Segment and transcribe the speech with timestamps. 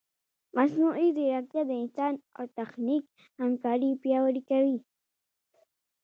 [0.55, 3.03] مصنوعي ځیرکتیا د انسان او تخنیک
[3.39, 4.77] همکاري پیاوړې کوي.